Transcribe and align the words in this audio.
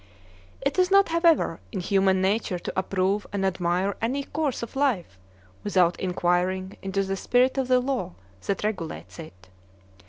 It 0.61 0.79
is 0.79 0.89
not, 0.89 1.09
however, 1.09 1.59
in 1.71 1.79
human 1.79 2.21
nature 2.23 2.57
to 2.57 2.73
approve 2.75 3.27
and 3.31 3.45
admire 3.45 3.95
any 4.01 4.23
course 4.23 4.63
of 4.63 4.75
life 4.75 5.19
without 5.63 5.99
inquiring 5.99 6.75
into 6.81 7.03
the 7.03 7.15
spirit 7.15 7.55
of 7.59 7.67
the 7.67 7.79
law 7.79 8.15
that 8.47 8.63
regulates 8.63 9.19
it. 9.19 9.47